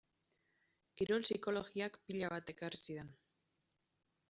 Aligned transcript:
Kirol 1.01 1.25
psikologiak 1.25 2.01
pila 2.07 2.33
bat 2.37 2.51
ekarri 2.55 2.83
zidan. 2.87 3.15